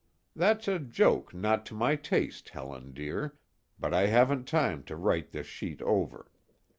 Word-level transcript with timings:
That's 0.35 0.67
a 0.67 0.79
joke 0.79 1.31
not 1.31 1.63
to 1.67 1.75
my 1.75 1.95
taste, 1.95 2.49
Helen 2.49 2.91
dear, 2.91 3.37
but 3.79 3.93
I 3.93 4.07
haven't 4.07 4.47
time 4.47 4.81
to 4.85 4.95
write 4.95 5.29
this 5.29 5.45
sheet 5.45 5.79
over. 5.83 6.31